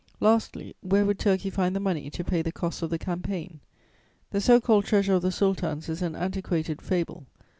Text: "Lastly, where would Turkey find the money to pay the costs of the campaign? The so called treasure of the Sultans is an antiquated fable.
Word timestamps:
"Lastly, 0.19 0.75
where 0.81 1.05
would 1.05 1.19
Turkey 1.19 1.51
find 1.51 1.75
the 1.75 1.79
money 1.79 2.09
to 2.09 2.23
pay 2.23 2.41
the 2.41 2.51
costs 2.51 2.81
of 2.81 2.89
the 2.89 2.97
campaign? 2.97 3.59
The 4.31 4.41
so 4.41 4.59
called 4.59 4.85
treasure 4.85 5.13
of 5.13 5.21
the 5.21 5.31
Sultans 5.31 5.89
is 5.89 6.01
an 6.01 6.15
antiquated 6.15 6.81
fable. 6.81 7.27